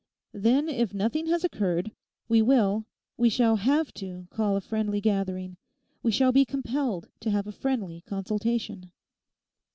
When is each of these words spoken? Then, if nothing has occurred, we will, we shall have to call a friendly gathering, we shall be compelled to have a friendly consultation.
Then, 0.33 0.67
if 0.67 0.95
nothing 0.95 1.27
has 1.27 1.43
occurred, 1.43 1.91
we 2.27 2.41
will, 2.41 2.87
we 3.17 3.29
shall 3.29 3.57
have 3.57 3.93
to 3.93 4.25
call 4.31 4.55
a 4.57 4.61
friendly 4.61 4.99
gathering, 4.99 5.57
we 6.01 6.09
shall 6.11 6.31
be 6.31 6.43
compelled 6.43 7.09
to 7.19 7.29
have 7.29 7.45
a 7.45 7.51
friendly 7.51 8.01
consultation. 8.07 8.91